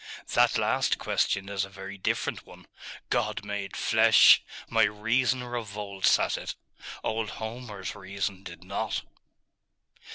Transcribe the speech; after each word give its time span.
'That 0.33 0.57
last 0.57 0.97
question 0.97 1.47
is 1.47 1.63
a 1.63 1.69
very 1.69 1.95
different 1.95 2.43
one. 2.43 2.65
God 3.11 3.45
made 3.45 3.77
flesh! 3.77 4.41
My 4.67 4.81
reason 4.81 5.43
revolts 5.43 6.17
at 6.17 6.39
it.' 6.39 6.55
'Old 7.03 7.29
Homer's 7.37 7.93
reason 7.93 8.41
did 8.41 8.63
not. 8.63 9.03